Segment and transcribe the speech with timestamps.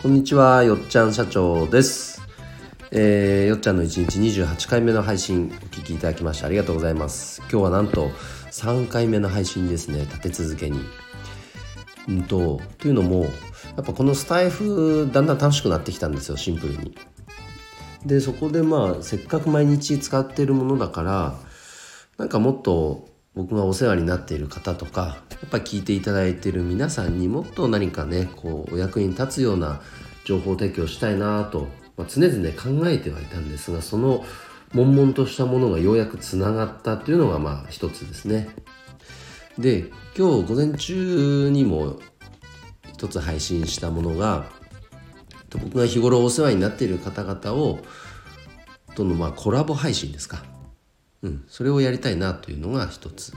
[0.00, 2.22] こんにちは、よっちゃん社長です。
[2.92, 7.40] えー、よっちゃんの1日28回目の配信お聞きいただきましてありがとうございます。
[7.40, 8.10] 今日はなんと
[8.52, 10.78] 3回目の配信ですね、立て続けに。
[12.06, 16.96] うんと、というのも、やっぱこのスタイフだんだん楽しくなってきたんですよ、シンプルに。
[18.06, 21.34] で、そこでまあ、せっかく毎日使っているものだから、
[22.18, 29.80] なんかもっと僕がお世話になっている方とかやっぱ聞いていただいている皆さんにもっと何かねこうお役に立つような
[30.24, 34.24] 情報提供したいなと、まあ、常々考えてはいたんですがその
[34.74, 38.48] 悶々としたものがようやくつながったというのがまあ一つですね。
[39.58, 41.98] で今日午前中にも
[42.92, 44.46] 一つ配信したものが
[45.50, 47.78] 僕が日頃お世話になっている方々を
[48.94, 50.44] とのまあコラボ配信ですか。
[51.22, 53.32] うん、それをやりたいなというのが一つ。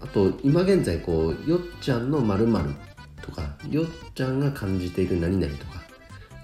[0.00, 2.46] あと今現在こうよっちゃんのまる
[3.22, 5.82] とかよっちゃんが感じている何々とか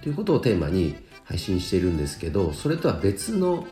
[0.03, 3.67] ということをテーマに配信しているんですけどそれとは別の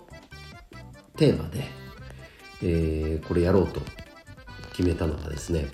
[1.17, 1.65] テーマで、
[2.62, 3.81] えーこれやろうと
[4.73, 5.67] 決めたのがですね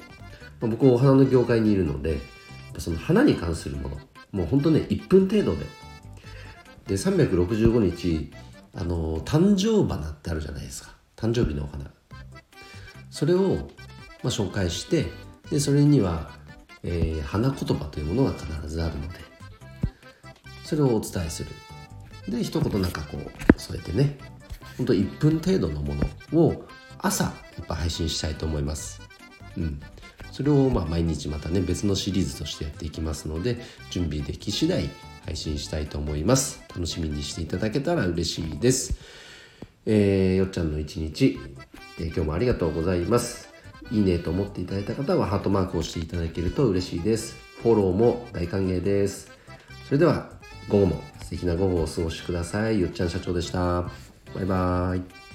[0.61, 2.19] まあ僕お花の業界にいるので
[2.79, 3.97] その花に関するもの
[4.33, 5.67] もうほんとね1分程度で。
[6.87, 8.31] で365日
[8.77, 10.95] あの誕生花ってあるじゃないですか。
[11.17, 11.91] 誕生日のお花。
[13.11, 13.57] それを、
[14.23, 15.07] まあ、紹介して
[15.51, 16.31] でそれには、
[16.83, 19.19] えー花言葉というものが必ずあるので
[20.65, 21.51] それをお伝えする。
[22.29, 24.19] で一言なんかこう添えてね。
[24.77, 26.67] ほんと1分程度のものを
[26.99, 29.01] 朝やっぱ配信したいと思います。
[29.57, 29.81] うん。
[30.33, 33.57] それをまあ毎日またね別のシリーズとしてやっていきますので
[33.91, 34.91] 準備でき次第
[35.27, 36.63] 配信したいと思います。
[36.71, 38.95] 楽しみにしていただけたら嬉しいです。
[39.85, 41.39] えーよっちゃんの一日、
[41.99, 43.49] えー今日もありがとうございます。
[43.91, 47.37] いいねと思っていただいた方はハートマークをしていただけると嬉しいです。
[47.63, 49.31] フォローも大歓迎です。
[49.85, 50.31] それでは
[50.69, 52.81] 午後も素敵な午後をお過ごしください。
[52.81, 53.91] よっちゃん社長でした。
[54.35, 55.26] バイバーイ。